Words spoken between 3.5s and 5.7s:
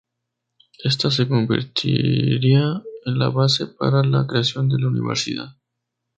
para la creación de la universidad.